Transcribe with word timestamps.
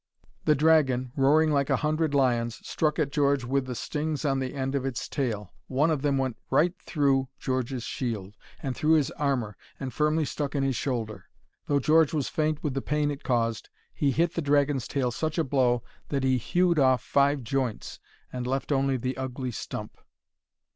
The 0.45 0.55
dragon, 0.55 1.11
roaring 1.15 1.51
like 1.51 1.69
a 1.69 1.75
hundred 1.75 2.15
lions, 2.15 2.55
struck 2.67 2.97
at 2.97 3.11
George 3.11 3.45
with 3.45 3.67
the 3.67 3.75
stings 3.75 4.25
on 4.25 4.39
the 4.39 4.55
end 4.55 4.73
of 4.73 4.83
its 4.83 5.07
tail. 5.07 5.51
One 5.67 5.91
of 5.91 6.01
them 6.01 6.17
went 6.17 6.37
right 6.49 6.73
through 6.81 7.29
George's 7.39 7.83
shield, 7.83 8.35
and 8.63 8.75
through 8.75 8.93
his 8.93 9.11
armour, 9.11 9.55
and 9.79 9.93
firmly 9.93 10.25
stuck 10.25 10.55
in 10.55 10.63
his 10.63 10.75
shoulder. 10.75 11.29
Though 11.67 11.79
George 11.79 12.15
was 12.15 12.29
faint 12.29 12.63
with 12.63 12.73
the 12.73 12.81
pain 12.81 13.11
it 13.11 13.21
caused, 13.23 13.69
he 13.93 14.09
hit 14.09 14.33
the 14.33 14.41
dragon's 14.41 14.87
tail 14.87 15.11
such 15.11 15.37
a 15.37 15.43
blow 15.43 15.83
that 16.09 16.23
he 16.23 16.39
hewed 16.39 16.79
off 16.79 17.03
five 17.03 17.43
joints 17.43 17.99
and 18.33 18.47
left 18.47 18.71
only 18.71 18.97
the 18.97 19.15
ugly 19.17 19.51
stump. 19.51 19.99